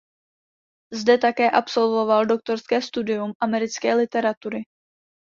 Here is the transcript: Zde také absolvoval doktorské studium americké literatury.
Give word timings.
Zde 0.93 1.17
také 1.17 1.45
absolvoval 1.51 2.25
doktorské 2.25 2.81
studium 2.81 3.31
americké 3.39 3.93
literatury. 3.95 4.59